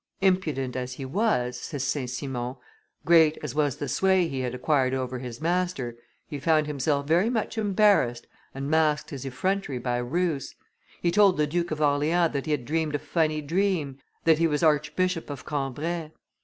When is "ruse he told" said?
9.97-11.37